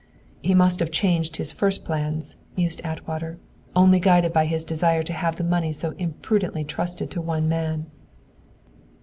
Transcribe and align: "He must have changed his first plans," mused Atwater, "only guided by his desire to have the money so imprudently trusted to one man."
"He 0.41 0.55
must 0.55 0.79
have 0.79 0.89
changed 0.89 1.35
his 1.37 1.51
first 1.51 1.85
plans," 1.85 2.35
mused 2.57 2.81
Atwater, 2.83 3.37
"only 3.75 3.99
guided 3.99 4.33
by 4.33 4.47
his 4.47 4.65
desire 4.65 5.03
to 5.03 5.13
have 5.13 5.35
the 5.35 5.43
money 5.43 5.71
so 5.71 5.91
imprudently 5.91 6.63
trusted 6.63 7.11
to 7.11 7.21
one 7.21 7.47
man." 7.47 7.85